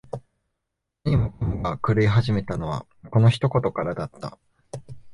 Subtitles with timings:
[1.03, 4.39] 何もかもが狂い始めたのは、この一言からだった。